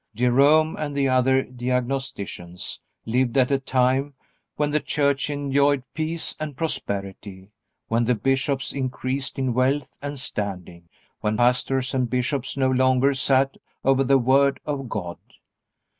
[0.15, 4.15] Jerome and the other diagnosticians lived at a time
[4.55, 7.51] when the Church enjoyed peace and prosperity,
[7.87, 13.57] when the bishops increased in wealth and standing, when pastors and bishops no longer sat
[13.85, 15.19] over the Word of God.